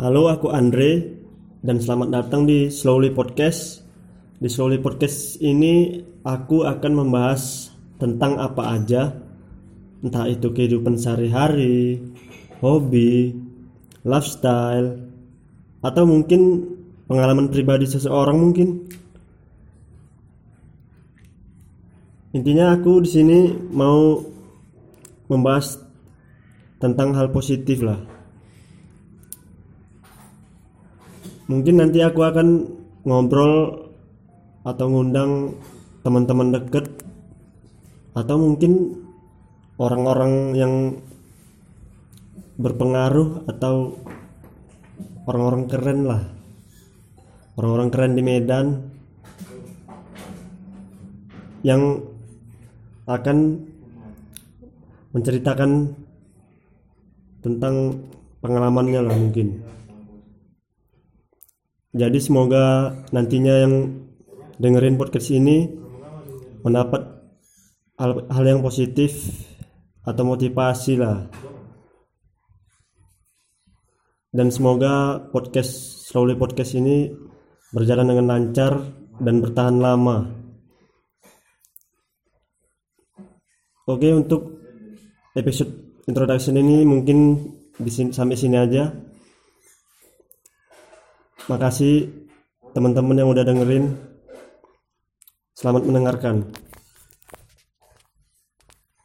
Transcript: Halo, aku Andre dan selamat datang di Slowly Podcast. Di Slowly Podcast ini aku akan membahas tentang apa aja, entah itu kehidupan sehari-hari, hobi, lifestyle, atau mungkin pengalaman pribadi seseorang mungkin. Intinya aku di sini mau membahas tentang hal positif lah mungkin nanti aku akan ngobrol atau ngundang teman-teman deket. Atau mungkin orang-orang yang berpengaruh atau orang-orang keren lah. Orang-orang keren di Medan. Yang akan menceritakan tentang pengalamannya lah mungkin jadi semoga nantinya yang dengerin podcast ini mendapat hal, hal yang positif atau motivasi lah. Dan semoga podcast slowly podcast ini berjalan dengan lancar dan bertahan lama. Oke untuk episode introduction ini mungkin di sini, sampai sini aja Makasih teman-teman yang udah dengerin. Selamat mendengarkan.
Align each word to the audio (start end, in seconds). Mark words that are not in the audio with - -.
Halo, 0.00 0.32
aku 0.32 0.48
Andre 0.48 1.12
dan 1.60 1.76
selamat 1.76 2.08
datang 2.08 2.48
di 2.48 2.72
Slowly 2.72 3.12
Podcast. 3.12 3.84
Di 4.40 4.48
Slowly 4.48 4.80
Podcast 4.80 5.36
ini 5.44 6.00
aku 6.24 6.64
akan 6.64 7.04
membahas 7.04 7.68
tentang 8.00 8.40
apa 8.40 8.80
aja, 8.80 9.12
entah 10.00 10.24
itu 10.24 10.56
kehidupan 10.56 10.96
sehari-hari, 10.96 12.00
hobi, 12.64 13.36
lifestyle, 14.00 15.04
atau 15.84 16.08
mungkin 16.08 16.64
pengalaman 17.04 17.52
pribadi 17.52 17.84
seseorang 17.84 18.40
mungkin. 18.40 18.88
Intinya 22.32 22.72
aku 22.72 23.04
di 23.04 23.08
sini 23.20 23.38
mau 23.68 24.16
membahas 25.28 25.76
tentang 26.80 27.12
hal 27.12 27.28
positif 27.28 27.84
lah 27.84 28.19
mungkin 31.50 31.82
nanti 31.82 31.98
aku 31.98 32.22
akan 32.22 32.48
ngobrol 33.02 33.90
atau 34.62 34.86
ngundang 34.86 35.58
teman-teman 36.06 36.54
deket. 36.54 36.86
Atau 38.14 38.38
mungkin 38.38 39.02
orang-orang 39.82 40.54
yang 40.54 40.74
berpengaruh 42.54 43.50
atau 43.50 43.98
orang-orang 45.26 45.64
keren 45.66 46.00
lah. 46.06 46.22
Orang-orang 47.58 47.88
keren 47.90 48.14
di 48.14 48.22
Medan. 48.22 48.66
Yang 51.60 52.08
akan 53.10 53.38
menceritakan 55.12 55.92
tentang 57.42 58.06
pengalamannya 58.40 59.00
lah 59.04 59.12
mungkin 59.12 59.79
jadi 61.90 62.18
semoga 62.22 62.94
nantinya 63.10 63.66
yang 63.66 63.74
dengerin 64.62 64.94
podcast 64.94 65.34
ini 65.34 65.66
mendapat 66.62 67.02
hal, 67.98 68.30
hal 68.30 68.44
yang 68.46 68.62
positif 68.62 69.26
atau 70.06 70.22
motivasi 70.22 70.94
lah. 71.02 71.26
Dan 74.30 74.54
semoga 74.54 75.18
podcast 75.34 76.06
slowly 76.06 76.38
podcast 76.38 76.78
ini 76.78 77.10
berjalan 77.74 78.14
dengan 78.14 78.26
lancar 78.30 78.78
dan 79.18 79.42
bertahan 79.42 79.82
lama. 79.82 80.30
Oke 83.90 84.14
untuk 84.14 84.62
episode 85.34 85.98
introduction 86.06 86.54
ini 86.54 86.86
mungkin 86.86 87.18
di 87.74 87.90
sini, 87.90 88.14
sampai 88.14 88.38
sini 88.38 88.54
aja 88.54 89.09
Makasih 91.50 92.06
teman-teman 92.78 93.18
yang 93.18 93.26
udah 93.34 93.42
dengerin. 93.42 93.98
Selamat 95.58 95.82
mendengarkan. 95.82 96.46